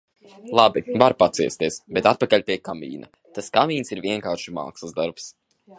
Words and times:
Labi, 0.59 0.81
var 1.03 1.15
paciesties. 1.19 1.77
Bet 1.99 2.09
atpakaļ 2.13 2.47
pie 2.49 2.59
kamīna. 2.69 3.11
Tas 3.39 3.55
kamīns 3.61 3.95
ir 3.97 4.05
vienkārši 4.09 4.57
mākslas 4.61 4.99
darbs. 5.03 5.33